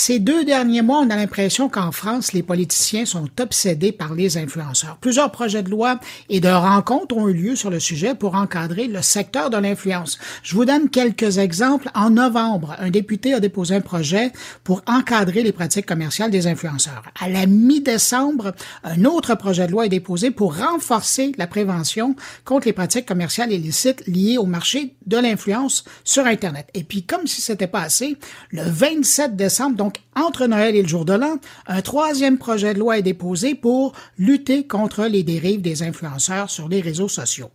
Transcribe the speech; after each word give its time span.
Ces 0.00 0.20
deux 0.20 0.44
derniers 0.44 0.80
mois, 0.80 1.00
on 1.00 1.10
a 1.10 1.16
l'impression 1.16 1.68
qu'en 1.68 1.90
France, 1.90 2.32
les 2.32 2.44
politiciens 2.44 3.04
sont 3.04 3.28
obsédés 3.40 3.90
par 3.90 4.14
les 4.14 4.38
influenceurs. 4.38 4.96
Plusieurs 4.98 5.32
projets 5.32 5.64
de 5.64 5.70
loi 5.70 5.98
et 6.28 6.38
de 6.38 6.48
rencontres 6.48 7.16
ont 7.16 7.28
eu 7.28 7.32
lieu 7.32 7.56
sur 7.56 7.68
le 7.68 7.80
sujet 7.80 8.14
pour 8.14 8.36
encadrer 8.36 8.86
le 8.86 9.02
secteur 9.02 9.50
de 9.50 9.56
l'influence. 9.56 10.20
Je 10.44 10.54
vous 10.54 10.64
donne 10.64 10.88
quelques 10.88 11.38
exemples. 11.38 11.90
En 11.96 12.10
novembre, 12.10 12.76
un 12.78 12.90
député 12.90 13.34
a 13.34 13.40
déposé 13.40 13.74
un 13.74 13.80
projet 13.80 14.30
pour 14.62 14.82
encadrer 14.86 15.42
les 15.42 15.50
pratiques 15.50 15.86
commerciales 15.86 16.30
des 16.30 16.46
influenceurs. 16.46 17.02
À 17.20 17.28
la 17.28 17.46
mi-décembre, 17.46 18.54
un 18.84 19.04
autre 19.04 19.34
projet 19.34 19.66
de 19.66 19.72
loi 19.72 19.86
est 19.86 19.88
déposé 19.88 20.30
pour 20.30 20.56
renforcer 20.56 21.32
la 21.38 21.48
prévention 21.48 22.14
contre 22.44 22.68
les 22.68 22.72
pratiques 22.72 23.06
commerciales 23.06 23.50
illicites 23.50 24.06
liées 24.06 24.38
au 24.38 24.46
marché 24.46 24.94
de 25.06 25.16
l'influence 25.16 25.82
sur 26.04 26.24
Internet. 26.24 26.68
Et 26.74 26.84
puis, 26.84 27.02
comme 27.02 27.26
si 27.26 27.40
c'était 27.40 27.66
pas 27.66 27.82
assez, 27.82 28.16
le 28.52 28.62
27 28.62 29.34
décembre, 29.34 29.74
donc 29.74 29.87
entre 30.14 30.46
Noël 30.46 30.74
et 30.74 30.82
le 30.82 30.88
jour 30.88 31.04
de 31.04 31.12
l'an, 31.12 31.38
un 31.66 31.80
troisième 31.82 32.38
projet 32.38 32.74
de 32.74 32.78
loi 32.78 32.98
est 32.98 33.02
déposé 33.02 33.54
pour 33.54 33.92
lutter 34.18 34.66
contre 34.66 35.04
les 35.04 35.22
dérives 35.22 35.62
des 35.62 35.82
influenceurs 35.82 36.50
sur 36.50 36.68
les 36.68 36.80
réseaux 36.80 37.08
sociaux. 37.08 37.50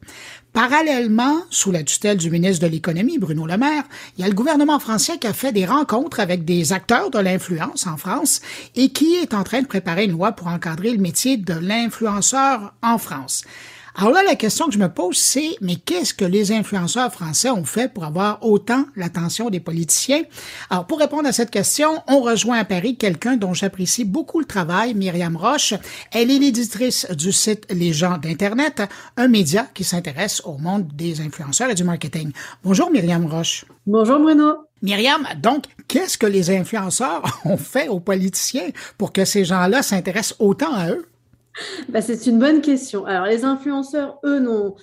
Parallèlement, 0.53 1.38
sous 1.49 1.72
la 1.72 1.84
tutelle 1.84 2.17
du 2.17 2.30
ministre 2.30 2.66
de 2.66 2.72
l'Économie, 2.72 3.17
Bruno 3.17 3.48
Le 3.48 3.58
Maire, 3.58 3.84
il 4.17 4.22
y 4.22 4.23
a 4.23 4.30
le 4.30 4.35
gouvernement 4.35 4.80
français 4.80 5.17
qui 5.17 5.27
a 5.27 5.34
fait 5.34 5.52
des 5.52 5.66
rencontres 5.66 6.20
avec 6.20 6.45
des 6.45 6.73
acteurs 6.73 7.09
de 7.09 7.20
l'influence 7.20 7.88
en 7.88 7.98
France 7.98 8.39
et 8.75 8.89
qui 8.89 9.16
est 9.16 9.34
en 9.34 9.44
train 9.44 9.61
de 9.61 9.67
préparer 9.67 10.05
une 10.05 10.11
loi 10.11 10.31
pour 10.34 10.47
encadrer 10.47 10.91
le 10.91 11.00
métier 11.00 11.38
de 11.38 11.53
l'influenceur 11.53 12.73
en 12.84 12.97
France. 13.00 13.44
Alors 13.95 14.11
là, 14.11 14.23
la 14.23 14.35
question 14.35 14.65
que 14.65 14.73
je 14.73 14.79
me 14.79 14.89
pose, 14.89 15.17
c'est, 15.17 15.55
mais 15.61 15.75
qu'est-ce 15.75 16.15
que 16.15 16.25
les 16.25 16.52
influenceurs 16.52 17.13
français 17.13 17.52
ont 17.52 17.63
fait 17.63 17.93
pour 17.93 18.05
avoir 18.05 18.43
autant 18.43 18.85
l'attention 18.95 19.52
des 19.52 19.59
politiciens? 19.59 20.23
Alors, 20.71 20.88
pour 20.88 20.97
répondre 20.97 21.27
à 21.27 21.31
cette 21.31 21.52
question, 21.52 22.02
on 22.07 22.21
rejoint 22.21 22.57
à 22.57 22.66
Paris 22.66 22.97
quelqu'un 22.97 23.38
dont 23.38 23.53
j'apprécie 23.53 24.03
beaucoup 24.03 24.39
le 24.39 24.45
travail, 24.45 24.95
Myriam 24.95 25.38
Roche. 25.38 25.75
Elle 26.11 26.31
est 26.31 26.39
l'éditrice 26.39 27.05
du 27.11 27.31
site 27.31 27.67
Les 27.72 27.94
gens 27.94 28.17
d'Internet, 28.17 28.81
un 29.16 29.27
média 29.27 29.67
qui 29.75 29.83
s'intéresse 29.83 30.41
au 30.44 30.57
monde 30.57 30.88
des 30.95 31.22
influenceurs 31.22 31.69
et 31.69 31.75
du 31.75 31.83
marketing. 31.83 32.31
Bonjour, 32.63 32.89
Myriam 32.89 33.28
Roche. 33.28 33.66
Bonjour, 33.85 34.19
Bruno. 34.19 34.55
Myriam, 34.81 35.28
donc, 35.38 35.66
qu'est-ce 35.88 36.17
que 36.17 36.25
les 36.25 36.50
influenceurs 36.50 37.41
ont 37.45 37.57
fait 37.57 37.89
aux 37.89 38.00
politiciens 38.00 38.69
pour 38.97 39.13
que 39.13 39.23
ces 39.23 39.45
gens-là 39.45 39.83
s'intéressent 39.83 40.35
autant 40.39 40.73
à 40.73 40.89
eux? 40.89 41.05
Bah, 41.90 42.02
c'est 42.02 42.26
une 42.26 42.40
bonne 42.40 42.62
question. 42.62 43.06
Alors, 43.06 43.26
les 43.26 43.46
influenceurs, 43.46 44.20
eux, 44.26 44.40
n'ont 44.40 44.76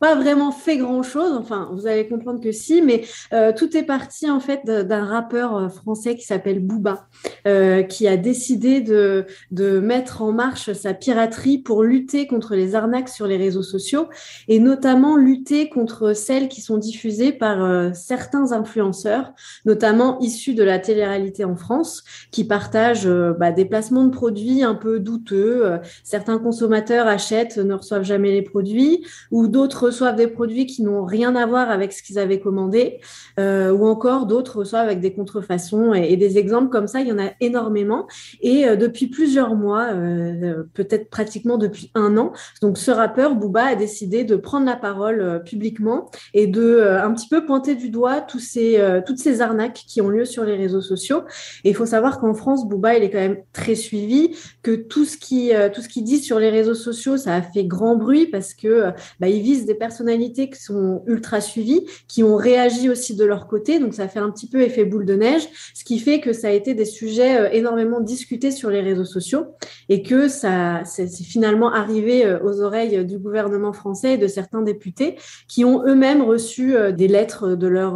pas 0.00 0.14
vraiment 0.14 0.52
fait 0.52 0.76
grand 0.76 1.02
chose. 1.02 1.32
Enfin, 1.38 1.70
vous 1.72 1.86
allez 1.86 2.06
comprendre 2.06 2.40
que 2.40 2.52
si, 2.52 2.82
mais 2.82 3.04
euh, 3.32 3.52
tout 3.56 3.76
est 3.76 3.82
parti 3.82 4.30
en 4.30 4.40
fait 4.40 4.64
d'un 4.64 5.04
rappeur 5.04 5.56
euh, 5.56 5.68
français 5.68 6.14
qui 6.14 6.24
s'appelle 6.24 6.60
Booba, 6.60 7.08
euh, 7.46 7.82
qui 7.82 8.06
a 8.06 8.16
décidé 8.16 8.80
de, 8.80 9.26
de 9.50 9.80
mettre 9.80 10.22
en 10.22 10.32
marche 10.32 10.72
sa 10.72 10.94
piraterie 10.94 11.58
pour 11.58 11.82
lutter 11.82 12.26
contre 12.26 12.54
les 12.54 12.74
arnaques 12.74 13.08
sur 13.08 13.26
les 13.26 13.36
réseaux 13.36 13.62
sociaux 13.62 14.08
et 14.46 14.60
notamment 14.60 15.16
lutter 15.16 15.68
contre 15.68 16.12
celles 16.12 16.48
qui 16.48 16.60
sont 16.60 16.78
diffusées 16.78 17.32
par 17.32 17.64
euh, 17.64 17.90
certains 17.92 18.52
influenceurs, 18.52 19.32
notamment 19.64 20.18
issus 20.20 20.54
de 20.54 20.62
la 20.62 20.78
télé-réalité 20.78 21.44
en 21.44 21.56
France, 21.56 22.04
qui 22.30 22.44
partagent 22.44 23.06
euh, 23.06 23.32
bah, 23.32 23.52
des 23.52 23.64
placements 23.64 24.04
de 24.04 24.10
produits 24.10 24.62
un 24.62 24.74
peu 24.74 25.00
douteux. 25.00 25.78
certains 26.04 26.38
consommateurs 26.38 27.06
achètent, 27.06 27.58
ne 27.58 27.74
reçoivent 27.74 28.04
jamais 28.04 28.30
les 28.30 28.42
produits, 28.42 29.04
ou 29.30 29.48
d'autres 29.48 29.87
reçoivent 29.88 30.16
des 30.16 30.26
produits 30.26 30.66
qui 30.66 30.82
n'ont 30.82 31.04
rien 31.04 31.34
à 31.34 31.46
voir 31.46 31.70
avec 31.70 31.92
ce 31.92 32.02
qu'ils 32.02 32.18
avaient 32.18 32.40
commandé, 32.40 33.00
euh, 33.40 33.72
ou 33.72 33.86
encore 33.86 34.26
d'autres 34.26 34.58
reçoivent 34.58 34.86
avec 34.86 35.00
des 35.00 35.12
contrefaçons. 35.14 35.94
Et, 35.94 36.16
des 36.18 36.36
exemples 36.36 36.68
comme 36.68 36.88
ça, 36.88 37.00
il 37.00 37.08
y 37.08 37.12
en 37.12 37.18
a 37.18 37.30
énormément. 37.40 38.06
Et 38.42 38.66
euh, 38.66 38.76
depuis 38.76 39.06
plusieurs 39.06 39.54
mois, 39.54 39.92
euh, 39.92 40.64
peut-être 40.74 41.08
pratiquement 41.10 41.56
depuis 41.56 41.90
un 41.94 42.16
an, 42.16 42.32
donc 42.60 42.76
ce 42.76 42.90
rappeur 42.90 43.34
Booba 43.36 43.64
a 43.64 43.74
décidé 43.76 44.24
de 44.24 44.36
prendre 44.36 44.66
la 44.66 44.76
parole 44.76 45.42
publiquement 45.44 46.10
et 46.34 46.46
de 46.46 46.80
un 46.80 47.12
petit 47.12 47.28
peu 47.28 47.46
pointer 47.46 47.76
du 47.76 47.88
doigt 47.90 48.20
tous 48.20 48.40
ces, 48.40 48.80
toutes 49.06 49.18
ces 49.18 49.40
arnaques 49.40 49.84
qui 49.86 50.00
ont 50.00 50.08
lieu 50.08 50.24
sur 50.24 50.44
les 50.44 50.56
réseaux 50.56 50.80
sociaux. 50.80 51.22
Et 51.64 51.70
il 51.70 51.74
faut 51.74 51.86
savoir 51.86 52.18
qu'en 52.20 52.34
France, 52.34 52.68
Booba, 52.68 52.96
il 52.96 53.04
est 53.04 53.10
quand 53.10 53.18
même 53.18 53.38
très 53.52 53.74
suivi, 53.74 54.36
que 54.62 54.74
tout 54.74 55.04
ce 55.04 55.16
qui 55.16 55.52
tout 55.72 55.80
ce 55.80 55.88
qu'il 55.88 56.04
dit 56.04 56.18
sur 56.18 56.38
les 56.38 56.50
réseaux 56.50 56.74
sociaux, 56.74 57.16
ça 57.16 57.36
a 57.36 57.42
fait 57.42 57.64
grand 57.64 57.96
bruit 57.96 58.26
parce 58.26 58.54
que 58.54 58.90
bah, 59.20 59.28
il 59.28 59.42
vise 59.42 59.66
des 59.66 59.77
personnalités 59.78 60.50
qui 60.50 60.60
sont 60.60 61.02
ultra 61.06 61.40
suivies, 61.40 61.86
qui 62.06 62.22
ont 62.22 62.36
réagi 62.36 62.90
aussi 62.90 63.14
de 63.14 63.24
leur 63.24 63.46
côté. 63.46 63.78
Donc, 63.78 63.94
ça 63.94 64.08
fait 64.08 64.18
un 64.18 64.30
petit 64.30 64.48
peu 64.48 64.60
effet 64.60 64.84
boule 64.84 65.04
de 65.04 65.14
neige, 65.14 65.48
ce 65.74 65.84
qui 65.84 65.98
fait 65.98 66.20
que 66.20 66.32
ça 66.32 66.48
a 66.48 66.50
été 66.50 66.74
des 66.74 66.84
sujets 66.84 67.40
euh, 67.40 67.48
énormément 67.52 68.00
discutés 68.00 68.50
sur 68.50 68.70
les 68.70 68.80
réseaux 68.80 69.04
sociaux 69.04 69.46
et 69.88 70.02
que 70.02 70.28
ça, 70.28 70.82
c'est 70.84 71.08
finalement 71.08 71.72
arrivé 71.72 72.24
euh, 72.24 72.38
aux 72.42 72.60
oreilles 72.60 73.04
du 73.04 73.18
gouvernement 73.18 73.72
français 73.72 74.14
et 74.14 74.18
de 74.18 74.26
certains 74.26 74.62
députés 74.62 75.16
qui 75.48 75.64
ont 75.64 75.84
eux-mêmes 75.86 76.22
reçu 76.22 76.76
euh, 76.76 76.92
des 76.92 77.08
lettres 77.08 77.54
de 77.54 77.66
leur, 77.66 77.94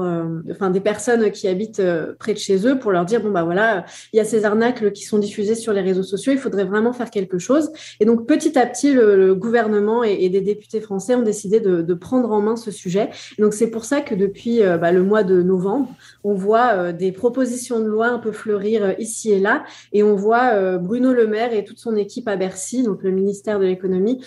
enfin, 0.50 0.71
des 0.71 0.81
personnes 0.81 1.31
qui 1.31 1.48
habitent 1.48 1.82
près 2.19 2.34
de 2.34 2.38
chez 2.38 2.66
eux 2.66 2.78
pour 2.78 2.92
leur 2.92 3.04
dire, 3.04 3.22
bon, 3.22 3.31
bah 3.31 3.44
voilà, 3.44 3.84
il 4.12 4.16
y 4.16 4.21
a 4.21 4.25
ces 4.25 4.44
arnaques 4.44 4.92
qui 4.92 5.04
sont 5.04 5.19
diffusées 5.19 5.54
sur 5.54 5.72
les 5.72 5.81
réseaux 5.81 6.03
sociaux, 6.03 6.32
il 6.32 6.38
faudrait 6.38 6.65
vraiment 6.65 6.92
faire 6.92 7.10
quelque 7.10 7.38
chose. 7.38 7.71
Et 8.00 8.04
donc, 8.04 8.26
petit 8.26 8.59
à 8.59 8.66
petit, 8.66 8.92
le, 8.92 9.34
gouvernement 9.34 10.04
et 10.04 10.28
des 10.28 10.41
députés 10.41 10.81
français 10.81 11.15
ont 11.15 11.22
décidé 11.22 11.60
de 11.60 11.72
de, 11.81 11.94
prendre 11.94 12.33
en 12.33 12.41
main 12.41 12.56
ce 12.56 12.71
sujet. 12.71 13.10
donc 13.38 13.55
c'est 13.55 13.71
pour 13.71 13.84
ça 13.84 14.00
que 14.00 14.15
depuis 14.15 14.62
euh, 14.62 14.78
bah, 14.78 14.93
le 14.93 15.03
mois 15.03 15.22
de 15.22 15.43
novembre, 15.43 15.88
on 16.25 16.34
voit 16.34 16.72
euh, 16.75 16.93
des 16.93 17.12
propositions 17.12 17.81
de 17.81 17.87
loi 17.87 18.09
un 18.09 18.19
peu 18.19 18.33
fleurir 18.33 18.84
euh, 18.84 18.93
ici 18.99 19.31
et 19.31 19.38
là, 19.38 19.65
et 19.93 20.03
on 20.03 20.15
voit 20.15 20.78
Bruno 20.78 21.12
Le 21.12 21.27
Maire 21.27 21.53
et 21.53 21.65
toute 21.65 21.78
son 21.78 21.97
équipe 21.97 22.28
à 22.28 22.37
Bercy, 22.37 22.83
donc 22.83 23.03
le 23.03 23.10
ministère 23.10 23.59
de 23.59 23.65
l'économie, 23.65 24.25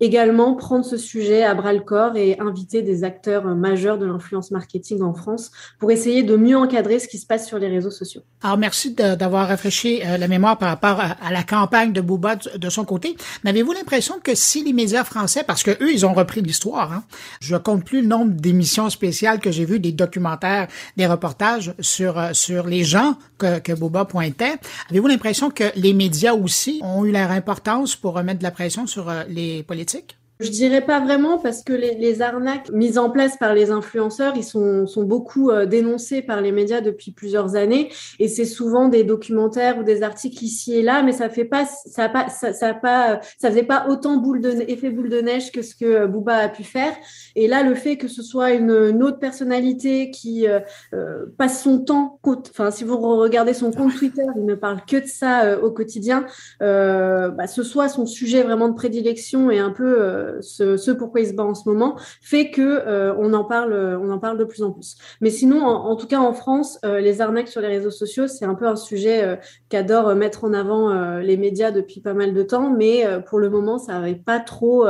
également 0.00 0.54
prendre 0.54 0.84
ce 0.84 0.96
sujet 0.96 1.42
à 1.42 1.54
bras 1.54 1.72
le 1.72 1.80
corps 1.80 2.16
et 2.16 2.38
inviter 2.38 2.82
des 2.82 3.04
acteurs 3.04 3.44
majeurs 3.44 3.98
de 3.98 4.06
l'influence 4.06 4.50
marketing 4.50 5.02
en 5.02 5.14
France 5.14 5.50
pour 5.78 5.90
essayer 5.90 6.22
de 6.22 6.36
mieux 6.36 6.56
encadrer 6.56 6.98
ce 6.98 7.08
qui 7.08 7.18
se 7.18 7.26
passe 7.26 7.46
sur 7.46 7.58
les 7.58 7.68
réseaux 7.68 7.90
sociaux. 7.90 8.22
Alors 8.42 8.58
merci 8.58 8.94
d'avoir 8.94 9.48
rafraîchi 9.48 10.00
la 10.00 10.28
mémoire 10.28 10.58
par 10.58 10.68
rapport 10.68 11.00
à, 11.00 11.32
la 11.32 11.42
campagne 11.42 11.92
de 11.92 12.00
Bouba 12.00 12.36
de, 12.36 12.70
son 12.70 12.84
côté. 12.84 13.16
Mais 13.44 13.50
avez-vous 13.50 13.72
l'impression 13.72 14.16
que 14.22 14.34
si 14.34 14.64
les 14.64 14.72
médias 14.72 15.04
français, 15.04 15.44
parce 15.46 15.62
que 15.62 15.70
eux 15.82 15.92
ils 15.92 16.06
ont 16.06 16.14
repris 16.14 16.40
l'histoire 16.40 16.71
Hein. 16.80 17.04
Je 17.40 17.56
compte 17.56 17.84
plus 17.84 18.02
le 18.02 18.08
nombre 18.08 18.32
d'émissions 18.32 18.90
spéciales 18.90 19.40
que 19.40 19.50
j'ai 19.50 19.64
vues, 19.64 19.80
des 19.80 19.92
documentaires, 19.92 20.68
des 20.96 21.06
reportages 21.06 21.74
sur, 21.80 22.18
euh, 22.18 22.32
sur 22.32 22.66
les 22.66 22.84
gens 22.84 23.16
que, 23.38 23.58
que 23.58 23.72
Boba 23.72 24.04
pointait. 24.04 24.54
Avez-vous 24.90 25.08
l'impression 25.08 25.50
que 25.50 25.64
les 25.76 25.92
médias 25.92 26.34
aussi 26.34 26.80
ont 26.82 27.04
eu 27.04 27.12
leur 27.12 27.30
importance 27.30 27.96
pour 27.96 28.14
remettre 28.14 28.38
de 28.38 28.44
la 28.44 28.50
pression 28.50 28.86
sur 28.86 29.08
euh, 29.08 29.24
les 29.28 29.62
politiques? 29.62 30.16
Je 30.42 30.50
dirais 30.50 30.80
pas 30.80 30.98
vraiment 30.98 31.38
parce 31.38 31.62
que 31.62 31.72
les, 31.72 31.94
les, 31.94 32.20
arnaques 32.20 32.68
mises 32.72 32.98
en 32.98 33.10
place 33.10 33.36
par 33.36 33.54
les 33.54 33.70
influenceurs, 33.70 34.32
ils 34.36 34.42
sont, 34.42 34.88
sont 34.88 35.04
beaucoup 35.04 35.50
euh, 35.50 35.66
dénoncés 35.66 36.20
par 36.20 36.40
les 36.40 36.50
médias 36.50 36.80
depuis 36.80 37.12
plusieurs 37.12 37.54
années 37.54 37.90
et 38.18 38.26
c'est 38.26 38.44
souvent 38.44 38.88
des 38.88 39.04
documentaires 39.04 39.78
ou 39.78 39.84
des 39.84 40.02
articles 40.02 40.42
ici 40.42 40.74
et 40.74 40.82
là, 40.82 41.04
mais 41.04 41.12
ça 41.12 41.28
fait 41.28 41.44
pas, 41.44 41.64
ça 41.64 42.08
pas, 42.08 42.28
ça, 42.28 42.52
ça 42.52 42.74
pas, 42.74 43.20
ça 43.38 43.50
faisait 43.50 43.62
pas 43.62 43.86
autant 43.88 44.16
boule 44.16 44.40
de 44.40 44.50
effet 44.68 44.90
boule 44.90 45.10
de 45.10 45.20
neige 45.20 45.52
que 45.52 45.62
ce 45.62 45.76
que 45.76 45.84
euh, 45.84 46.06
Booba 46.08 46.34
a 46.34 46.48
pu 46.48 46.64
faire. 46.64 46.92
Et 47.36 47.46
là, 47.46 47.62
le 47.62 47.76
fait 47.76 47.96
que 47.96 48.08
ce 48.08 48.22
soit 48.22 48.50
une, 48.50 48.72
une 48.72 49.02
autre 49.04 49.20
personnalité 49.20 50.10
qui 50.10 50.48
euh, 50.48 50.58
euh 50.92 51.26
passe 51.38 51.62
son 51.62 51.78
temps, 51.78 52.18
enfin 52.50 52.72
si 52.72 52.82
vous 52.82 52.98
regardez 52.98 53.54
son 53.54 53.70
compte 53.70 53.94
Twitter, 53.94 54.24
il 54.36 54.44
ne 54.44 54.56
parle 54.56 54.80
que 54.88 54.96
de 54.96 55.06
ça 55.06 55.60
au 55.62 55.70
quotidien, 55.70 56.26
bah, 56.60 57.46
ce 57.46 57.62
soit 57.62 57.88
son 57.88 58.06
sujet 58.06 58.42
vraiment 58.42 58.68
de 58.68 58.74
prédilection 58.74 59.50
et 59.50 59.60
un 59.60 59.70
peu 59.70 60.31
ce, 60.40 60.90
pourquoi 60.90 61.20
il 61.20 61.28
se 61.28 61.32
bat 61.32 61.44
en 61.44 61.54
ce 61.54 61.68
moment, 61.68 61.98
fait 62.20 62.50
que 62.50 62.62
euh, 62.62 63.14
on 63.18 63.32
en 63.32 63.44
parle, 63.44 63.72
on 63.74 64.10
en 64.10 64.18
parle 64.18 64.38
de 64.38 64.44
plus 64.44 64.62
en 64.62 64.72
plus. 64.72 64.96
Mais 65.20 65.30
sinon, 65.30 65.64
en, 65.64 65.96
tout 65.96 66.06
cas 66.06 66.20
en 66.20 66.32
France, 66.32 66.78
euh, 66.84 67.00
les 67.00 67.20
arnaques 67.20 67.48
sur 67.48 67.60
les 67.60 67.68
réseaux 67.68 67.90
sociaux, 67.90 68.28
c'est 68.28 68.44
un 68.44 68.54
peu 68.54 68.66
un 68.66 68.76
sujet 68.76 69.24
euh, 69.24 69.36
qu'adore 69.68 70.14
mettre 70.14 70.44
en 70.44 70.52
avant 70.52 70.72
les 71.20 71.36
médias 71.36 71.70
depuis 71.70 72.00
pas 72.00 72.14
mal 72.14 72.34
de 72.34 72.42
temps, 72.42 72.70
mais 72.70 73.04
pour 73.26 73.38
le 73.38 73.50
moment, 73.50 73.78
ça 73.78 73.92
n'avait 73.92 74.14
pas 74.14 74.40
trop 74.40 74.86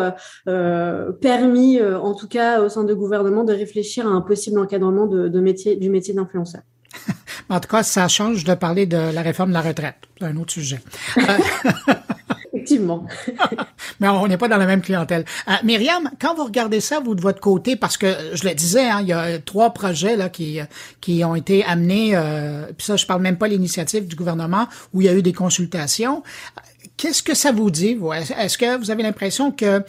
permis, 1.21 1.81
en 1.83 2.15
tout 2.15 2.29
cas 2.29 2.63
au 2.63 2.69
sein 2.69 2.85
du 2.85 2.95
gouvernement, 2.95 3.45
de 3.45 3.53
réfléchir 3.53 4.07
à 4.07 4.11
un 4.11 4.21
possible 4.21 4.59
encadrement 4.59 5.07
de, 5.07 5.41
métier, 5.41 5.77
du 5.77 5.91
métier 5.91 6.15
d'influenceur. 6.15 6.63
en 7.49 7.61
tout 7.61 7.69
cas, 7.69 7.83
ça 7.83 8.09
change 8.09 8.45
de 8.45 8.55
parler 8.55 8.87
de 8.87 9.13
la 9.13 9.23
réforme 9.23 9.51
de 9.51 9.55
la 9.55 9.63
retraite. 9.63 9.97
C'est 10.19 10.27
un 10.27 10.37
autre 10.37 10.53
sujet. 10.53 10.81
Effectivement. 12.63 13.07
Mais 14.01 14.09
on 14.09 14.27
n'est 14.27 14.37
pas 14.37 14.49
dans 14.49 14.57
la 14.57 14.67
même 14.67 14.83
clientèle. 14.83 15.25
Euh, 15.49 15.53
Myriam, 15.65 16.11
quand 16.21 16.35
vous 16.35 16.45
regardez 16.45 16.81
ça, 16.81 17.01
vous 17.01 17.15
de 17.15 17.21
votre 17.21 17.41
côté, 17.41 17.77
parce 17.77 17.97
que 17.97 18.15
je 18.35 18.47
le 18.47 18.55
disais, 18.55 18.89
hein, 18.89 19.01
il 19.01 19.09
y 19.09 19.13
a 19.13 19.39
trois 19.39 19.71
projets 19.71 20.17
là 20.17 20.29
qui 20.29 20.61
qui 21.01 21.25
ont 21.25 21.35
été 21.35 21.65
amenés. 21.65 22.13
Euh, 22.15 22.67
puis 22.77 22.87
ça, 22.87 22.97
je 22.97 23.07
parle 23.07 23.23
même 23.23 23.37
pas 23.37 23.49
l'initiative 23.49 24.07
du 24.07 24.17
gouvernement 24.17 24.69
où 24.93 25.01
il 25.01 25.07
y 25.07 25.09
a 25.09 25.15
eu 25.15 25.23
des 25.23 25.33
consultations. 25.33 26.23
Qu'est-ce 26.97 27.23
que 27.23 27.35
ça 27.35 27.51
vous 27.53 27.71
dit, 27.71 27.95
vous? 27.95 28.13
Est-ce 28.13 28.59
que 28.59 28.79
vous 28.79 28.91
avez 28.91 29.03
l'impression 29.03 29.51
que 29.51 29.83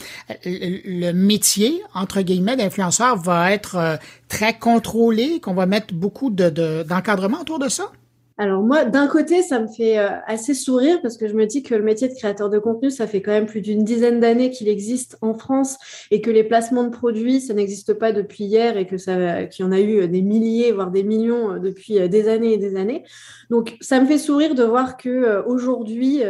le 0.46 1.12
métier, 1.12 1.82
entre 1.94 2.22
guillemets, 2.22 2.56
d'influenceur 2.56 3.18
va 3.18 3.52
être 3.52 3.76
euh, 3.76 3.98
très 4.30 4.58
contrôlé, 4.58 5.40
qu'on 5.40 5.54
va 5.54 5.66
mettre 5.66 5.94
beaucoup 5.94 6.30
de, 6.30 6.84
d'encadrement 6.84 7.42
autour 7.42 7.60
de 7.60 7.70
ça? 7.70 7.92
Alors 8.40 8.64
moi, 8.64 8.86
d'un 8.86 9.06
côté, 9.06 9.44
ça 9.44 9.60
me 9.60 9.68
fait 9.68 10.00
euh, 10.00 10.10
assez 10.26 10.56
sourire 10.56 11.00
parce 11.04 11.18
que 11.18 11.28
je 11.28 11.36
me 11.36 11.46
dis 11.46 11.62
que 11.62 11.76
le 11.76 11.84
métier 11.84 12.08
de 12.08 12.16
créateur 12.16 12.50
de 12.50 12.58
contenu, 12.58 12.90
ça 12.90 13.06
fait 13.06 13.22
quand 13.22 13.32
même 13.32 13.46
plus 13.46 13.62
d'une 13.62 13.84
dizaine 13.84 14.20
d'années 14.20 14.50
qu'il 14.50 14.68
existe 14.70 15.20
en 15.22 15.36
France 15.36 15.78
et 16.10 16.20
que 16.20 16.32
les 16.32 16.44
placements 16.44 16.84
de 16.84 16.90
produits, 16.90 17.42
ça 17.42 17.54
n'existe 17.54 17.94
pas 17.94 18.12
depuis 18.12 18.46
hier 18.46 18.76
et 18.76 18.88
que 18.88 18.98
ça, 18.98 19.44
qu'il 19.46 19.64
y 19.64 19.68
en 19.68 19.72
a 19.72 19.80
eu 19.80 20.08
des 20.08 20.24
milliers, 20.24 20.72
voire 20.72 20.90
des 20.90 21.04
millions 21.04 21.54
euh, 21.54 21.60
depuis 21.60 22.00
euh, 22.00 22.08
des 22.08 22.28
années 22.28 22.54
et 22.54 22.58
des 22.58 22.76
années. 22.76 23.04
Donc 23.52 23.78
ça 23.82 24.02
me 24.02 24.08
fait 24.08 24.18
sourire 24.18 24.56
de 24.56 24.64
voir 24.64 24.98
que 24.98 25.44
aujourd'hui, 25.46 26.22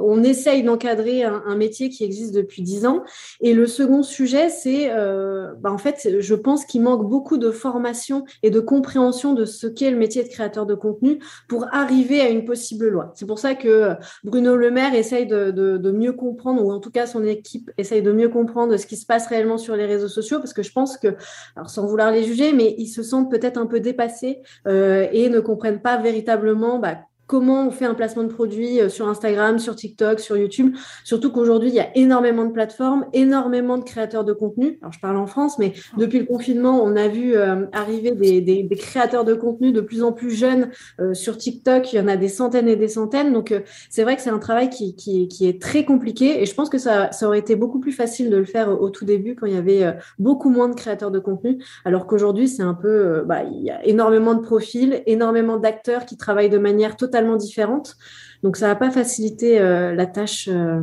on 0.00 0.22
essaye 0.22 0.62
d'encadrer 0.62 1.24
un, 1.24 1.56
métier 1.56 1.88
qui 1.88 2.04
existe 2.04 2.34
depuis 2.34 2.62
dix 2.62 2.86
ans. 2.86 3.02
Et 3.40 3.52
le 3.52 3.66
second 3.66 4.02
sujet, 4.02 4.48
c'est, 4.48 4.88
bah, 4.88 5.72
en 5.72 5.78
fait, 5.78 6.20
je 6.20 6.34
pense 6.34 6.64
qu'il 6.64 6.82
manque 6.82 7.08
beaucoup 7.08 7.36
de 7.36 7.50
formation 7.50 8.24
et 8.42 8.50
de 8.50 8.60
compréhension 8.60 9.34
de 9.34 9.44
ce 9.44 9.66
qu'est 9.66 9.90
le 9.90 9.96
métier 9.96 10.22
de 10.22 10.28
créateur 10.28 10.66
de 10.66 10.74
contenu 10.74 11.18
pour 11.48 11.66
arriver 11.72 12.20
à 12.20 12.28
une 12.28 12.44
possible 12.44 12.88
loi. 12.88 13.12
C'est 13.14 13.26
pour 13.26 13.38
ça 13.38 13.54
que 13.54 13.94
Bruno 14.24 14.56
Le 14.56 14.70
Maire 14.70 14.94
essaye 14.94 15.26
de, 15.26 15.92
mieux 15.92 16.12
comprendre, 16.12 16.64
ou 16.64 16.72
en 16.72 16.80
tout 16.80 16.90
cas 16.90 17.06
son 17.06 17.24
équipe 17.24 17.70
essaye 17.78 18.02
de 18.02 18.12
mieux 18.12 18.28
comprendre 18.28 18.76
ce 18.76 18.86
qui 18.86 18.96
se 18.96 19.06
passe 19.06 19.26
réellement 19.26 19.58
sur 19.58 19.76
les 19.76 19.86
réseaux 19.86 20.08
sociaux, 20.08 20.38
parce 20.38 20.52
que 20.52 20.62
je 20.62 20.72
pense 20.72 20.96
que, 20.96 21.16
alors 21.56 21.70
sans 21.70 21.86
vouloir 21.86 22.10
les 22.10 22.24
juger, 22.24 22.52
mais 22.52 22.74
ils 22.78 22.88
se 22.88 23.02
sentent 23.02 23.30
peut-être 23.30 23.58
un 23.58 23.66
peu 23.66 23.80
dépassés 23.80 24.40
euh, 24.66 25.06
et 25.12 25.28
ne 25.28 25.40
comprennent 25.40 25.82
pas 25.82 25.96
véritablement 25.98 26.78
bah, 26.78 26.98
comment 27.32 27.66
on 27.66 27.70
fait 27.70 27.86
un 27.86 27.94
placement 27.94 28.24
de 28.24 28.28
produit 28.28 28.78
euh, 28.78 28.90
sur 28.90 29.08
Instagram, 29.08 29.58
sur 29.58 29.74
TikTok, 29.74 30.20
sur 30.20 30.36
YouTube. 30.36 30.76
Surtout 31.02 31.32
qu'aujourd'hui, 31.32 31.70
il 31.70 31.74
y 31.74 31.80
a 31.80 31.88
énormément 31.96 32.44
de 32.44 32.52
plateformes, 32.52 33.06
énormément 33.14 33.78
de 33.78 33.84
créateurs 33.84 34.26
de 34.26 34.34
contenu. 34.34 34.78
Alors, 34.82 34.92
je 34.92 35.00
parle 35.00 35.16
en 35.16 35.26
France, 35.26 35.58
mais 35.58 35.72
depuis 35.96 36.18
le 36.18 36.26
confinement, 36.26 36.84
on 36.84 36.94
a 36.94 37.08
vu 37.08 37.34
euh, 37.34 37.64
arriver 37.72 38.10
des, 38.10 38.68
créateurs 38.76 39.24
de 39.24 39.32
contenu 39.32 39.72
de 39.72 39.80
plus 39.80 40.02
en 40.02 40.12
plus 40.12 40.30
jeunes 40.30 40.68
euh, 41.00 41.14
sur 41.14 41.38
TikTok. 41.38 41.94
Il 41.94 41.96
y 41.96 42.00
en 42.00 42.08
a 42.08 42.18
des 42.18 42.28
centaines 42.28 42.68
et 42.68 42.76
des 42.76 42.88
centaines. 42.88 43.32
Donc, 43.32 43.54
c'est 43.88 44.02
vrai 44.02 44.16
que 44.16 44.20
c'est 44.20 44.28
un 44.28 44.38
travail 44.38 44.68
qui, 44.68 44.94
qui, 44.94 45.48
est 45.48 45.62
très 45.62 45.86
compliqué. 45.86 46.42
Et 46.42 46.44
je 46.44 46.54
pense 46.54 46.68
que 46.68 46.76
ça, 46.76 47.12
ça 47.12 47.26
aurait 47.26 47.38
été 47.38 47.56
beaucoup 47.56 47.80
plus 47.80 47.92
facile 47.92 48.28
de 48.28 48.36
le 48.36 48.44
faire 48.44 48.78
au 48.78 48.90
tout 48.90 49.06
début 49.06 49.36
quand 49.36 49.46
il 49.46 49.54
y 49.54 49.56
avait 49.56 49.96
beaucoup 50.18 50.50
moins 50.50 50.68
de 50.68 50.74
créateurs 50.74 51.10
de 51.10 51.18
contenu. 51.18 51.64
Alors 51.86 52.06
qu'aujourd'hui, 52.06 52.46
c'est 52.46 52.62
un 52.62 52.74
peu, 52.74 53.22
bah, 53.24 53.42
il 53.44 53.62
y 53.62 53.70
a 53.70 53.82
énormément 53.86 54.34
de 54.34 54.42
profils, 54.42 55.02
énormément 55.06 55.56
d'acteurs 55.56 56.04
qui 56.04 56.18
travaillent 56.18 56.50
de 56.50 56.58
manière 56.58 56.98
totalement 56.98 57.21
différentes. 57.36 57.96
Donc, 58.42 58.56
ça 58.56 58.68
va 58.68 58.74
pas 58.74 58.90
faciliter 58.90 59.60
euh, 59.60 59.94
la 59.94 60.06
tâche 60.06 60.48
euh, 60.50 60.80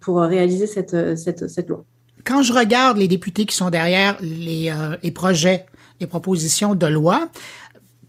pour 0.00 0.20
réaliser 0.20 0.66
cette, 0.66 0.94
euh, 0.94 1.16
cette, 1.16 1.48
cette, 1.48 1.68
loi. 1.68 1.84
Quand 2.24 2.42
je 2.42 2.52
regarde 2.52 2.98
les 2.98 3.08
députés 3.08 3.46
qui 3.46 3.54
sont 3.54 3.70
derrière 3.70 4.16
les, 4.20 4.74
les 5.02 5.10
projets, 5.12 5.66
les 6.00 6.08
propositions 6.08 6.74
de 6.74 6.86
loi, 6.86 7.28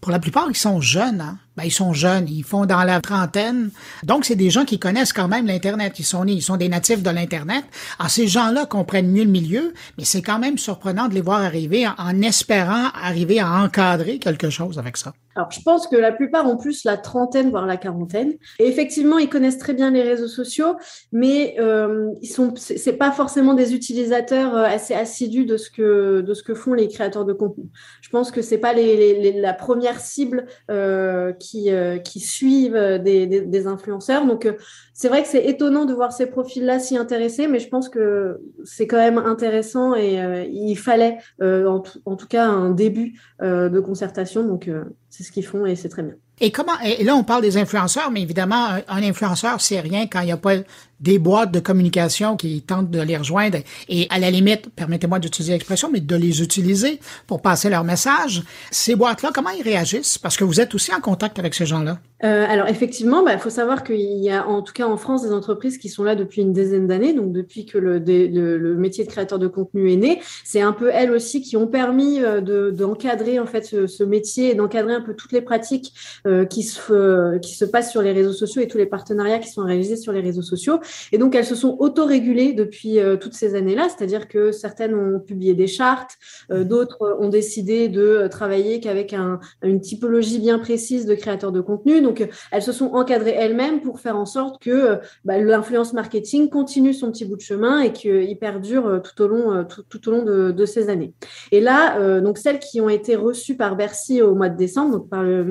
pour 0.00 0.10
la 0.10 0.18
plupart, 0.18 0.46
ils 0.50 0.56
sont 0.56 0.80
jeunes. 0.80 1.20
Hein? 1.20 1.38
Ben, 1.58 1.64
ils 1.64 1.72
sont 1.72 1.92
jeunes, 1.92 2.28
ils 2.28 2.44
font 2.44 2.66
dans 2.66 2.84
la 2.84 3.00
trentaine. 3.00 3.70
Donc, 4.04 4.24
c'est 4.24 4.36
des 4.36 4.48
gens 4.48 4.64
qui 4.64 4.78
connaissent 4.78 5.12
quand 5.12 5.26
même 5.26 5.48
l'Internet. 5.48 5.98
Ils 5.98 6.04
sont 6.04 6.24
nés, 6.24 6.34
ils 6.34 6.40
sont 6.40 6.56
des 6.56 6.68
natifs 6.68 7.02
de 7.02 7.10
l'Internet. 7.10 7.64
Alors, 7.98 8.10
ces 8.10 8.28
gens-là 8.28 8.64
comprennent 8.64 9.10
mieux 9.10 9.24
le 9.24 9.30
milieu, 9.30 9.74
mais 9.98 10.04
c'est 10.04 10.22
quand 10.22 10.38
même 10.38 10.56
surprenant 10.56 11.08
de 11.08 11.14
les 11.14 11.20
voir 11.20 11.42
arriver 11.42 11.84
en 11.98 12.22
espérant 12.22 12.90
arriver 12.94 13.40
à 13.40 13.60
encadrer 13.60 14.20
quelque 14.20 14.50
chose 14.50 14.78
avec 14.78 14.96
ça. 14.96 15.12
Alors, 15.38 15.52
je 15.52 15.60
pense 15.60 15.86
que 15.86 15.94
la 15.94 16.10
plupart 16.10 16.50
ont 16.50 16.56
plus 16.56 16.82
la 16.82 16.96
trentaine, 16.96 17.50
voire 17.50 17.64
la 17.64 17.76
quarantaine. 17.76 18.32
Et 18.58 18.66
effectivement, 18.66 19.18
ils 19.18 19.28
connaissent 19.28 19.58
très 19.58 19.72
bien 19.72 19.92
les 19.92 20.02
réseaux 20.02 20.26
sociaux, 20.26 20.74
mais 21.12 21.54
euh, 21.60 22.10
ils 22.20 22.28
sont, 22.28 22.54
c'est 22.56 22.94
pas 22.94 23.12
forcément 23.12 23.54
des 23.54 23.72
utilisateurs 23.72 24.56
euh, 24.56 24.64
assez 24.64 24.94
assidus 24.94 25.44
de 25.44 25.56
ce 25.56 25.70
que 25.70 26.22
de 26.22 26.34
ce 26.34 26.42
que 26.42 26.54
font 26.54 26.74
les 26.74 26.88
créateurs 26.88 27.24
de 27.24 27.32
contenu. 27.32 27.66
Je 28.00 28.08
pense 28.10 28.32
que 28.32 28.42
c'est 28.42 28.58
pas 28.58 28.72
la 28.72 29.54
première 29.54 30.00
cible 30.00 30.46
euh, 30.72 31.32
qui 31.34 31.47
qui 31.50 32.20
suivent 32.20 33.00
des, 33.02 33.26
des, 33.26 33.66
influenceurs. 33.66 34.26
Donc, 34.26 34.48
c'est 34.92 35.08
vrai 35.08 35.22
que 35.22 35.28
c'est 35.28 35.44
étonnant 35.44 35.84
de 35.84 35.94
voir 35.94 36.12
ces 36.12 36.26
profils-là 36.26 36.78
s'y 36.78 36.96
intéresser, 36.96 37.48
mais 37.48 37.58
je 37.58 37.68
pense 37.68 37.88
que 37.88 38.40
c'est 38.64 38.86
quand 38.86 38.96
même 38.96 39.18
intéressant 39.18 39.94
et 39.94 40.48
il 40.50 40.76
fallait, 40.76 41.18
en, 41.40 41.80
tout 41.80 42.26
cas, 42.28 42.46
un 42.46 42.70
début 42.70 43.20
de 43.40 43.80
concertation. 43.80 44.44
Donc, 44.44 44.70
c'est 45.10 45.22
ce 45.22 45.32
qu'ils 45.32 45.46
font 45.46 45.66
et 45.66 45.74
c'est 45.76 45.88
très 45.88 46.02
bien. 46.02 46.14
Et 46.40 46.50
comment 46.52 46.78
et 46.84 47.02
là 47.02 47.16
on 47.16 47.24
parle 47.24 47.42
des 47.42 47.56
influenceurs, 47.56 48.10
mais 48.10 48.22
évidemment 48.22 48.68
un, 48.86 49.02
influenceur 49.02 49.60
c'est 49.60 49.80
rien 49.80 50.06
quand 50.06 50.20
il 50.20 50.26
n'y 50.26 50.32
a 50.32 50.36
pas 50.36 50.54
des 51.00 51.18
boîtes 51.18 51.52
de 51.52 51.60
communication 51.60 52.36
qui 52.36 52.62
tentent 52.62 52.90
de 52.90 53.00
les 53.00 53.16
rejoindre 53.16 53.58
et 53.88 54.06
à 54.10 54.18
la 54.18 54.30
limite, 54.30 54.68
permettez-moi 54.74 55.18
d'utiliser 55.18 55.52
l'expression, 55.52 55.90
mais 55.90 56.00
de 56.00 56.16
les 56.16 56.42
utiliser 56.42 57.00
pour 57.26 57.42
passer 57.42 57.70
leur 57.70 57.84
message. 57.84 58.42
Ces 58.70 58.96
boîtes-là, 58.96 59.30
comment 59.34 59.50
ils 59.50 59.62
réagissent? 59.62 60.18
Parce 60.18 60.36
que 60.36 60.44
vous 60.44 60.60
êtes 60.60 60.74
aussi 60.74 60.94
en 60.94 61.00
contact 61.00 61.38
avec 61.38 61.54
ces 61.54 61.66
gens-là. 61.66 61.98
Euh, 62.24 62.46
alors 62.48 62.66
effectivement, 62.66 63.20
il 63.20 63.26
bah, 63.26 63.38
faut 63.38 63.50
savoir 63.50 63.84
qu'il 63.84 64.00
y 64.00 64.30
a 64.30 64.44
en 64.44 64.62
tout 64.62 64.72
cas 64.72 64.88
en 64.88 64.96
France 64.96 65.22
des 65.22 65.32
entreprises 65.32 65.78
qui 65.78 65.88
sont 65.88 66.02
là 66.02 66.16
depuis 66.16 66.42
une 66.42 66.52
dizaine 66.52 66.88
d'années, 66.88 67.12
donc 67.12 67.32
depuis 67.32 67.64
que 67.64 67.78
le, 67.78 67.98
le, 67.98 68.74
métier 68.74 69.04
de 69.04 69.08
créateur 69.08 69.38
de 69.38 69.46
contenu 69.46 69.92
est 69.92 69.96
né, 69.96 70.20
c'est 70.44 70.60
un 70.60 70.72
peu 70.72 70.90
elles 70.92 71.12
aussi 71.12 71.42
qui 71.42 71.56
ont 71.56 71.68
permis 71.68 72.20
euh, 72.20 72.72
d'encadrer 72.72 73.38
en 73.38 73.46
fait 73.46 73.64
ce, 73.64 73.86
ce 73.86 74.02
métier 74.02 74.50
et 74.50 74.54
d'encadrer 74.56 74.94
un 74.94 75.00
peu 75.00 75.14
toutes 75.14 75.30
les 75.30 75.42
pratiques 75.42 75.94
euh, 76.26 76.44
qui 76.44 76.64
se 76.64 77.38
qui 77.38 77.54
se 77.54 77.64
passent 77.64 77.92
sur 77.92 78.02
les 78.02 78.10
réseaux 78.10 78.32
sociaux 78.32 78.62
et 78.62 78.66
tous 78.66 78.78
les 78.78 78.86
partenariats 78.86 79.38
qui 79.38 79.50
sont 79.50 79.62
réalisés 79.62 79.96
sur 79.96 80.12
les 80.12 80.20
réseaux 80.20 80.42
sociaux. 80.42 80.80
Et 81.12 81.18
donc 81.18 81.34
elles 81.34 81.44
se 81.44 81.54
sont 81.54 81.76
auto-régulées 81.78 82.52
depuis 82.52 82.98
toutes 83.20 83.34
ces 83.34 83.54
années-là, 83.54 83.88
c'est-à-dire 83.88 84.28
que 84.28 84.52
certaines 84.52 84.94
ont 84.94 85.20
publié 85.20 85.54
des 85.54 85.66
chartes, 85.66 86.12
mmh. 86.50 86.64
d'autres 86.64 87.18
ont 87.20 87.28
décidé 87.28 87.88
de 87.88 88.28
travailler 88.30 88.80
qu'avec 88.80 89.12
un, 89.12 89.40
une 89.62 89.80
typologie 89.80 90.38
bien 90.38 90.58
précise 90.58 91.06
de 91.06 91.14
créateurs 91.14 91.52
de 91.52 91.60
contenu. 91.60 92.00
Donc, 92.00 92.26
elles 92.52 92.62
se 92.62 92.72
sont 92.72 92.92
encadrées 92.94 93.34
elles-mêmes 93.36 93.80
pour 93.80 94.00
faire 94.00 94.16
en 94.16 94.26
sorte 94.26 94.62
que 94.62 94.70
euh, 94.70 94.96
bah, 95.24 95.38
l'influence 95.38 95.92
marketing 95.92 96.48
continue 96.48 96.92
son 96.92 97.10
petit 97.10 97.24
bout 97.24 97.36
de 97.36 97.42
chemin 97.42 97.80
et 97.80 97.92
qu'il 97.92 98.38
perdure 98.38 98.86
euh, 98.86 98.98
tout 99.00 99.22
au 99.22 99.28
long, 99.28 99.52
euh, 99.52 99.62
tout, 99.64 100.08
au 100.08 100.12
long 100.12 100.24
de, 100.24 100.66
ces 100.66 100.90
années. 100.90 101.14
Et 101.50 101.60
là, 101.60 102.20
donc 102.20 102.36
celles 102.36 102.58
qui 102.58 102.80
ont 102.80 102.90
été 102.90 103.16
reçues 103.16 103.56
par 103.56 103.76
Bercy 103.76 104.20
au 104.20 104.34
mois 104.34 104.50
de 104.50 104.56
décembre, 104.56 104.98
donc 104.98 105.08
par 105.08 105.22
le 105.22 105.42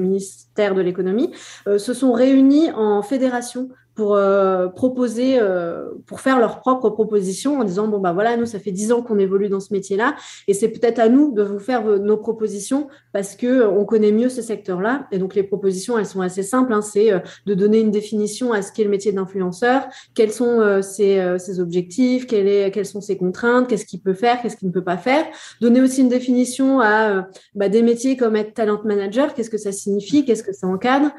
ministère 0.57 0.75
de 0.75 0.81
l'économie, 0.81 1.31
se 1.65 1.94
sont 1.94 2.13
réunies 2.13 2.71
en 2.71 3.01
fédération 3.01 3.69
pour 3.98 4.13
euh, 4.13 4.68
proposer, 4.68 5.39
euh, 5.39 5.89
pour 6.06 6.21
faire 6.21 6.39
leurs 6.39 6.59
propres 6.59 6.92
propositions 6.92 7.59
en 7.59 7.63
disant 7.63 7.88
bon 7.88 7.98
bah 7.98 8.13
voilà 8.13 8.38
nous 8.38 8.45
ça 8.45 8.59
fait 8.59 8.71
dix 8.71 8.92
ans 8.92 9.01
qu'on 9.01 9.18
évolue 9.18 9.50
dans 9.50 9.59
ce 9.59 9.74
métier-là 9.74 10.15
et 10.48 10.54
c'est 10.54 10.69
peut-être 10.69 11.00
à 11.00 11.09
nous 11.09 11.33
de 11.33 11.42
vous 11.42 11.57
faire 11.57 11.83
nos 11.83 12.15
propositions 12.15 12.89
parce 13.12 13.36
que 13.36 13.65
on 13.65 13.86
connaît 13.86 14.12
mieux 14.12 14.30
ce 14.30 14.44
secteur-là. 14.44 15.07
Et 15.12 15.18
donc 15.18 15.33
les 15.33 15.42
propositions 15.42 15.98
elles 15.98 16.06
sont 16.06 16.21
assez 16.21 16.44
simples 16.44 16.74
hein, 16.74 16.83
c'est 16.83 17.12
euh, 17.12 17.19
de 17.48 17.56
donner 17.56 17.80
une 17.80 17.89
définition 17.89 18.54
à 18.54 18.62
ce 18.62 18.71
qu'est 18.71 18.83
le 18.83 18.92
métier 18.92 19.11
d'influenceur. 19.11 19.87
Quels 20.14 20.31
sont 20.31 20.81
ses, 20.83 21.37
ses, 21.40 21.59
objectifs? 21.59 22.28
Quelles, 22.28 22.47
est, 22.47 22.71
quelles 22.71 22.85
sont 22.85 23.02
ses 23.02 23.18
contraintes? 23.18 23.68
Qu'est-ce 23.68 23.85
qu'il 23.85 24.02
peut 24.02 24.14
faire? 24.14 24.40
Qu'est-ce 24.42 24.57
qu'il 24.57 24.68
ne 24.68 24.73
peut 24.73 24.83
pas 24.83 24.97
faire? 24.97 25.26
Donner 25.59 25.81
aussi 25.81 26.02
une 26.02 26.09
définition 26.09 26.81
à 26.81 27.28
bah, 27.56 27.69
des 27.69 27.81
métiers 27.81 28.16
comme 28.16 28.35
être 28.35 28.54
talent 28.54 28.80
manager. 28.83 29.33
Qu'est-ce 29.33 29.49
que 29.49 29.57
ça 29.57 29.71
signifie? 29.71 30.23
Qu'est-ce 30.23 30.44
que 30.47 30.54
ça 30.54 30.68
encadre 30.68 31.11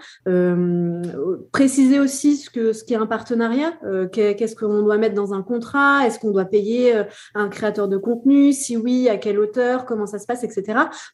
préciser 1.52 2.00
aussi 2.00 2.36
ce 2.36 2.50
que 2.50 2.72
ce 2.72 2.84
qui 2.84 2.94
est 2.94 2.96
un 2.96 3.06
partenariat. 3.06 3.74
Euh, 3.84 4.06
qu'est-ce 4.08 4.56
qu'on 4.56 4.82
doit 4.82 4.98
mettre 4.98 5.14
dans 5.14 5.34
un 5.34 5.42
contrat 5.42 6.06
Est-ce 6.06 6.18
qu'on 6.18 6.30
doit 6.30 6.44
payer 6.44 6.96
euh, 6.96 7.04
un 7.34 7.48
créateur 7.48 7.88
de 7.88 7.96
contenu 7.96 8.52
Si 8.52 8.76
oui, 8.76 9.08
à 9.08 9.16
quelle 9.16 9.38
hauteur 9.38 9.84
Comment 9.84 10.06
ça 10.06 10.18
se 10.18 10.26
passe, 10.26 10.44
etc. 10.44 10.64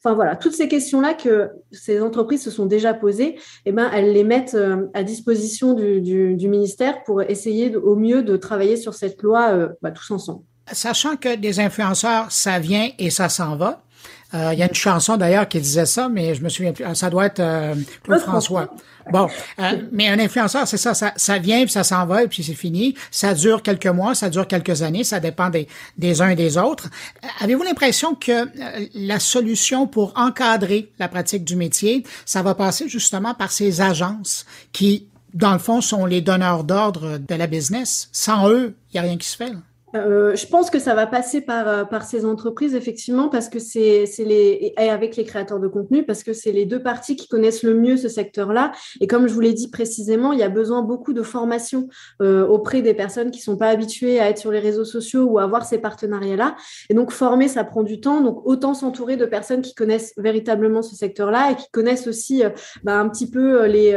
Enfin 0.02 0.14
voilà, 0.14 0.37
toutes 0.37 0.54
ces 0.54 0.68
questions-là 0.68 1.14
que 1.14 1.49
ces 1.73 2.00
entreprises 2.00 2.42
se 2.42 2.50
sont 2.50 2.66
déjà 2.66 2.94
posées, 2.94 3.38
eh 3.64 3.73
ben 3.73 3.90
elles 3.92 4.12
les 4.12 4.25
mettent 4.25 4.54
euh, 4.54 4.87
à 4.94 5.02
disposition 5.02 5.75
du, 5.75 6.37
ministère 6.44 7.02
pour 7.04 7.23
essayer 7.23 7.75
au 7.75 7.97
mieux 7.97 8.23
de 8.23 8.37
travailler 8.37 8.76
sur 8.76 8.92
cette 8.92 9.23
loi 9.23 9.71
bah, 9.80 9.90
tous 9.90 10.11
ensemble. 10.11 10.42
Sachant 10.71 11.16
que 11.16 11.37
des 11.37 11.59
influenceurs, 11.59 12.30
ça 12.30 12.59
vient 12.59 12.90
et 12.99 13.11
ça 13.11 13.28
s'en 13.28 13.56
va. 13.56 13.84
Il 14.33 14.59
y 14.59 14.63
a 14.63 14.67
une 14.67 14.75
chanson 14.75 15.17
d'ailleurs 15.17 15.49
qui 15.49 15.61
disait 15.61 15.87
ça, 15.87 16.09
mais 16.09 16.35
je 16.35 16.43
me 16.43 16.49
souviens 16.49 16.73
plus. 16.73 16.85
Ça 16.95 17.09
doit 17.09 17.27
être 17.27 17.41
Claude 18.03 18.21
François. 18.21 18.69
Bon, 19.11 19.29
euh, 19.59 19.83
mais 19.93 20.09
un 20.09 20.19
influenceur, 20.19 20.67
c'est 20.67 20.77
ça, 20.77 20.95
ça, 20.95 21.13
ça 21.17 21.39
vient 21.39 21.63
puis 21.63 21.71
ça 21.71 21.85
s'en 21.85 22.07
va 22.07 22.23
et 22.25 22.29
puis 22.29 22.43
c'est 22.43 22.55
fini. 22.55 22.95
Ça 23.11 23.35
dure 23.35 23.63
quelques 23.63 23.87
mois, 23.87 24.15
ça 24.15 24.31
dure 24.31 24.47
quelques 24.47 24.83
années, 24.83 25.05
ça 25.05 25.21
dépend 25.21 25.51
des, 25.51 25.69
des 25.99 26.23
uns 26.23 26.31
et 26.31 26.37
des 26.37 26.57
autres. 26.57 26.89
Euh, 27.23 27.29
avez-vous 27.41 27.63
l'impression 27.63 28.15
que 28.15 28.33
euh, 28.33 28.87
la 28.95 29.21
solution 29.21 29.87
pour 29.87 30.13
encadrer 30.17 30.91
la 30.99 31.09
pratique 31.09 31.45
du 31.45 31.57
métier, 31.57 32.05
ça 32.25 32.43
va 32.43 32.55
passer 32.55 32.89
justement 32.89 33.35
par 33.35 33.53
ces 33.53 33.81
agences 33.81 34.47
qui, 34.73 35.07
dans 35.35 35.53
le 35.53 35.59
fond, 35.59 35.81
sont 35.81 36.07
les 36.07 36.21
donneurs 36.21 36.65
d'ordre 36.65 37.19
de 37.19 37.35
la 37.35 37.47
business? 37.47 38.09
Sans 38.13 38.49
eux, 38.49 38.75
il 38.91 38.95
n'y 38.95 39.01
a 39.01 39.03
rien 39.03 39.19
qui 39.19 39.29
se 39.29 39.37
fait. 39.37 39.51
Là. 39.51 39.59
Euh, 39.95 40.35
je 40.35 40.47
pense 40.47 40.71
que 40.71 40.79
ça 40.79 40.95
va 40.95 41.07
passer 41.07 41.41
par, 41.41 41.69
euh, 41.69 41.85
par 41.85 42.05
ces 42.05 42.25
entreprises, 42.25 42.75
effectivement, 42.75 43.29
parce 43.29 43.49
que 43.49 43.59
c'est 43.59 44.07
les, 44.19 44.73
et 44.77 44.91
avec 44.91 45.17
les 45.17 45.25
créateurs 45.25 45.61
de 45.61 45.69
contenu, 45.69 46.05
parce 46.05 46.25
que 46.25 46.33
c'est 46.33 46.51
les 46.51 46.67
deux 46.67 46.83
parties 46.83 47.15
qui 47.15 47.29
connaissent 47.29 47.63
le 47.63 47.75
mieux 47.75 47.97
ce 47.97 48.09
secteur-là. 48.09 48.73
Et 49.01 49.07
comme 49.07 49.29
je 49.29 49.35
vous 49.35 49.41
l'ai 49.41 49.53
dit 49.53 49.71
précisément, 49.71 50.33
il 50.33 50.41
y 50.41 50.43
a 50.43 50.49
besoin 50.49 50.83
beaucoup 50.83 51.13
de 51.13 51.23
formation 51.23 51.89
euh, 52.23 52.45
auprès 52.47 52.83
des 52.83 52.95
personnes 52.95 53.31
qui 53.31 53.41
sont 53.41 53.57
pas 53.57 53.69
habituées 53.69 54.19
à 54.19 54.31
être 54.31 54.39
sur 54.39 54.51
les 54.51 54.59
réseaux 54.59 54.85
sociaux 54.85 55.25
ou 55.25 55.39
à 55.39 55.45
avoir 55.45 55.65
ces 55.65 55.79
partenariats-là. 55.79 56.57
Et 56.91 56.95
donc, 56.95 57.13
former, 57.13 57.47
ça 57.47 57.63
prend 57.63 57.85
du 57.85 58.01
temps. 58.01 58.21
Donc, 58.21 58.45
autant 58.47 58.75
s'entourer 58.75 59.17
de 59.17 59.27
personnes 59.27 59.63
qui 59.63 59.75
connaissent 59.75 60.13
véritablement 60.17 60.83
ce 60.83 60.97
secteur-là 60.97 61.53
et 61.53 61.57
qui 61.57 61.71
connaissent 61.71 62.09
aussi 62.09 62.43
bah, 62.83 62.99
un 62.99 63.09
petit 63.09 63.31
peu 63.31 63.67
les, 63.67 63.93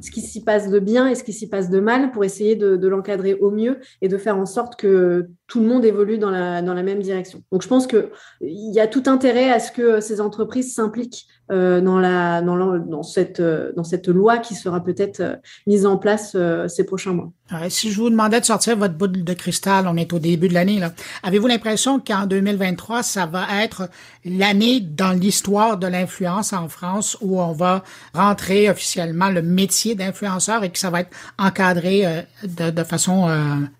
ce 0.00 0.10
qui 0.10 0.20
s'y 0.20 0.42
passe 0.42 0.70
de 0.70 0.78
bien 0.80 1.08
et 1.08 1.14
ce 1.14 1.22
qui 1.22 1.32
s'y 1.32 1.48
passe 1.48 1.70
de 1.70 1.78
mal 1.78 2.10
pour 2.10 2.24
essayer 2.24 2.56
de, 2.56 2.76
de 2.76 2.88
l'encadrer 2.88 3.34
au 3.34 3.50
mieux 3.50 3.78
et 4.02 4.08
de 4.08 4.18
faire 4.18 4.36
en 4.36 4.46
sorte 4.46 4.76
que 4.76 5.28
tout 5.46 5.60
le 5.60 5.66
monde 5.66 5.84
évolue 5.84 6.18
dans 6.18 6.30
la, 6.30 6.62
dans 6.62 6.74
la 6.74 6.82
même 6.82 7.00
direction. 7.00 7.42
Donc 7.52 7.62
je 7.62 7.68
pense 7.68 7.86
qu'il 7.86 8.08
y 8.40 8.80
a 8.80 8.86
tout 8.86 9.04
intérêt 9.06 9.50
à 9.50 9.60
ce 9.60 9.70
que 9.70 10.00
ces 10.00 10.20
entreprises 10.20 10.74
s'impliquent 10.74 11.26
euh, 11.52 11.80
dans, 11.80 12.00
la, 12.00 12.42
dans, 12.42 12.56
la, 12.56 12.78
dans, 12.80 13.04
cette, 13.04 13.38
euh, 13.38 13.70
dans 13.76 13.84
cette 13.84 14.08
loi 14.08 14.38
qui 14.38 14.56
sera 14.56 14.82
peut-être 14.82 15.20
euh, 15.20 15.36
mise 15.68 15.86
en 15.86 15.96
place 15.96 16.32
euh, 16.34 16.66
ces 16.66 16.84
prochains 16.84 17.12
mois. 17.12 17.30
si 17.68 17.92
je 17.92 18.00
vous 18.00 18.10
demandais 18.10 18.40
de 18.40 18.44
sortir 18.44 18.76
votre 18.76 18.94
boule 18.94 19.22
de 19.22 19.32
cristal, 19.32 19.86
on 19.86 19.96
est 19.96 20.12
au 20.12 20.18
début 20.18 20.48
de 20.48 20.54
l'année, 20.54 20.80
là. 20.80 20.92
Avez-vous 21.22 21.46
l'impression 21.46 22.00
qu'en 22.00 22.26
2023, 22.26 23.04
ça 23.04 23.26
va 23.26 23.62
être 23.62 23.88
l'année 24.24 24.80
dans 24.80 25.12
l'histoire 25.12 25.76
de 25.76 25.86
l'influence 25.86 26.52
en 26.52 26.68
France 26.68 27.16
où 27.20 27.40
on 27.40 27.52
va 27.52 27.84
rentrer 28.12 28.68
officiellement 28.68 29.28
le 29.28 29.42
métier 29.42 29.94
d'influenceur 29.94 30.64
et 30.64 30.70
que 30.70 30.78
ça 30.78 30.90
va 30.90 31.02
être 31.02 31.10
encadré 31.38 32.26
de, 32.42 32.70
de 32.70 32.82
façon 32.82 33.28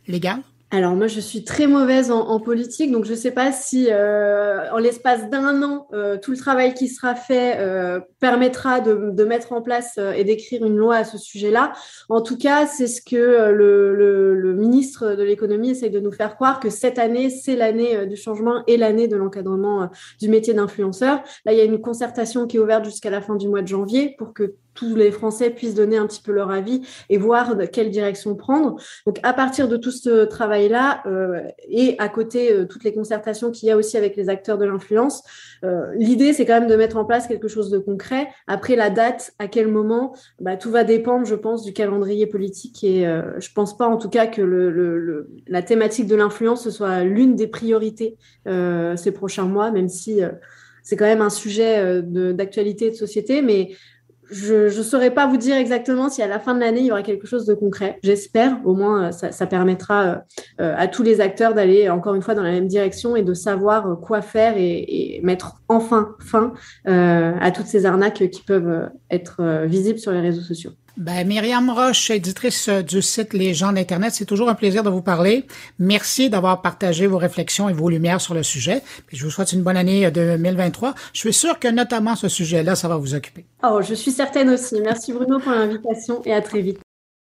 légale? 0.06 0.42
Alors 0.72 0.96
moi, 0.96 1.06
je 1.06 1.20
suis 1.20 1.44
très 1.44 1.68
mauvaise 1.68 2.10
en, 2.10 2.40
politique, 2.40 2.90
donc 2.90 3.04
je 3.04 3.12
ne 3.12 3.16
sais 3.16 3.30
pas 3.30 3.52
si 3.52 3.86
euh, 3.88 4.68
en 4.72 4.78
l'espace 4.78 5.30
d'un 5.30 5.62
an, 5.62 5.86
euh, 5.92 6.18
tout 6.18 6.32
le 6.32 6.36
travail 6.36 6.74
qui 6.74 6.88
sera 6.88 7.14
fait 7.14 7.58
euh, 7.58 8.00
permettra 8.18 8.80
de, 8.80 9.24
mettre 9.24 9.52
en 9.52 9.62
place 9.62 9.96
et 10.16 10.24
d'écrire 10.24 10.64
une 10.64 10.76
loi 10.76 10.96
à 10.96 11.04
ce 11.04 11.18
sujet-là. 11.18 11.72
En 12.08 12.20
tout 12.20 12.36
cas, 12.36 12.66
c'est 12.66 12.88
ce 12.88 13.00
que 13.00 13.50
le, 13.52 14.54
ministre 14.54 15.14
de 15.14 15.22
l'économie 15.22 15.70
essaye 15.70 15.90
de 15.90 16.00
nous 16.00 16.10
faire 16.10 16.34
croire, 16.34 16.58
que 16.58 16.68
cette 16.68 16.98
année, 16.98 17.30
c'est 17.30 17.54
l'année 17.54 18.04
du 18.06 18.16
changement 18.16 18.64
et 18.66 18.76
l'année 18.76 19.06
de 19.06 19.16
l'encadrement 19.16 19.88
du 20.20 20.28
métier 20.28 20.52
d'influenceur. 20.52 21.22
Là, 21.44 21.52
il 21.52 21.58
y 21.58 21.60
a 21.60 21.64
une 21.64 21.80
concertation 21.80 22.48
qui 22.48 22.56
est 22.56 22.60
ouverte 22.60 22.84
jusqu'à 22.84 23.10
la 23.10 23.20
fin 23.20 23.36
du 23.36 23.48
mois 23.48 23.62
de 23.62 23.68
janvier 23.68 24.16
pour 24.18 24.34
que 24.34 24.54
tous 24.76 24.94
les 24.94 25.10
Français 25.10 25.50
puissent 25.50 25.74
donner 25.74 25.96
un 25.96 26.06
petit 26.06 26.22
peu 26.22 26.32
leur 26.32 26.50
avis 26.50 26.82
et 27.10 27.18
voir 27.18 27.56
de 27.56 27.64
quelle 27.64 27.90
direction 27.90 28.36
prendre. 28.36 28.76
Donc, 29.06 29.18
à 29.22 29.32
partir 29.32 29.66
de 29.66 29.76
tout 29.76 29.90
ce 29.90 30.24
travail-là 30.24 31.02
euh, 31.06 31.40
et 31.68 31.96
à 31.98 32.08
côté 32.08 32.52
euh, 32.52 32.64
toutes 32.66 32.84
les 32.84 32.92
concertations 32.92 33.50
qu'il 33.50 33.68
y 33.68 33.72
a 33.72 33.76
aussi 33.76 33.96
avec 33.96 34.16
les 34.16 34.28
acteurs 34.28 34.58
de 34.58 34.64
l'influence, 34.64 35.22
euh, 35.64 35.86
l'idée 35.96 36.32
c'est 36.32 36.44
quand 36.44 36.60
même 36.60 36.68
de 36.68 36.76
mettre 36.76 36.96
en 36.96 37.04
place 37.04 37.26
quelque 37.26 37.48
chose 37.48 37.70
de 37.70 37.78
concret. 37.78 38.28
Après 38.46 38.76
la 38.76 38.90
date, 38.90 39.32
à 39.38 39.48
quel 39.48 39.68
moment, 39.68 40.14
bah, 40.40 40.56
tout 40.56 40.70
va 40.70 40.84
dépendre, 40.84 41.26
je 41.26 41.34
pense, 41.34 41.62
du 41.62 41.72
calendrier 41.72 42.26
politique 42.26 42.84
et 42.84 43.06
euh, 43.06 43.22
je 43.40 43.48
pense 43.52 43.76
pas 43.76 43.86
en 43.86 43.96
tout 43.96 44.10
cas 44.10 44.26
que 44.26 44.42
le, 44.42 44.70
le, 44.70 45.28
la 45.48 45.62
thématique 45.62 46.06
de 46.06 46.14
l'influence 46.14 46.68
soit 46.70 47.02
l'une 47.04 47.34
des 47.36 47.46
priorités 47.46 48.16
euh, 48.46 48.96
ces 48.96 49.12
prochains 49.12 49.46
mois, 49.46 49.70
même 49.70 49.88
si 49.88 50.20
c'est 50.82 50.96
quand 50.96 51.04
même 51.04 51.22
un 51.22 51.30
sujet 51.30 52.02
d'actualité 52.02 52.86
de, 52.86 52.90
de 52.90 52.96
société, 52.96 53.42
mais 53.42 53.70
je 54.30 54.76
ne 54.76 54.82
saurais 54.82 55.10
pas 55.10 55.26
vous 55.26 55.36
dire 55.36 55.56
exactement 55.56 56.08
si 56.08 56.22
à 56.22 56.26
la 56.26 56.38
fin 56.38 56.54
de 56.54 56.60
l'année, 56.60 56.80
il 56.80 56.86
y 56.86 56.90
aura 56.90 57.02
quelque 57.02 57.26
chose 57.26 57.46
de 57.46 57.54
concret. 57.54 57.98
J'espère, 58.02 58.58
au 58.64 58.74
moins, 58.74 59.08
euh, 59.08 59.12
ça, 59.12 59.46
permettra 59.46 60.04
euh, 60.04 60.16
euh, 60.60 60.74
à 60.76 60.88
tous 60.88 61.02
les 61.02 61.20
acteurs 61.20 61.54
d'aller 61.54 61.88
encore 61.88 62.14
une 62.14 62.22
fois 62.22 62.34
dans 62.34 62.42
la 62.42 62.52
même 62.52 62.66
direction 62.66 63.16
et 63.16 63.22
de 63.22 63.34
savoir 63.34 63.98
quoi 64.00 64.22
faire 64.22 64.56
et, 64.56 65.16
et 65.16 65.20
mettre 65.22 65.56
enfin 65.68 66.14
fin 66.20 66.52
à 66.84 67.50
toutes 67.50 67.66
ces 67.66 67.86
arnaques 67.86 68.28
qui 68.30 68.42
peuvent 68.42 68.90
être 69.10 69.64
visibles 69.66 69.98
sur 69.98 70.12
les 70.12 70.20
réseaux 70.20 70.42
sociaux. 70.42 70.72
Ben, 70.96 71.26
Myriam 71.26 71.68
Roche, 71.68 72.10
éditrice 72.10 72.70
du 72.70 73.02
site 73.02 73.34
Les 73.34 73.52
gens 73.52 73.70
d'Internet, 73.70 74.12
c'est 74.14 74.24
toujours 74.24 74.48
un 74.48 74.54
plaisir 74.54 74.82
de 74.82 74.88
vous 74.88 75.02
parler. 75.02 75.44
Merci 75.78 76.30
d'avoir 76.30 76.62
partagé 76.62 77.06
vos 77.06 77.18
réflexions 77.18 77.68
et 77.68 77.74
vos 77.74 77.90
lumières 77.90 78.20
sur 78.22 78.32
le 78.32 78.42
sujet. 78.42 78.82
Puis 79.06 79.18
je 79.18 79.24
vous 79.24 79.30
souhaite 79.30 79.52
une 79.52 79.62
bonne 79.62 79.76
année 79.76 80.10
2023. 80.10 80.94
Je 81.12 81.18
suis 81.18 81.34
sûr 81.34 81.58
que 81.58 81.68
notamment 81.68 82.16
ce 82.16 82.28
sujet-là, 82.28 82.76
ça 82.76 82.88
va 82.88 82.96
vous 82.96 83.14
occuper. 83.14 83.44
Oh, 83.62 83.80
je 83.86 83.92
suis 83.92 84.10
certaine 84.10 84.48
aussi. 84.48 84.80
Merci 84.80 85.12
Bruno 85.12 85.38
pour 85.38 85.52
l'invitation 85.52 86.22
et 86.24 86.32
à 86.32 86.40
très 86.40 86.62
vite. 86.62 86.85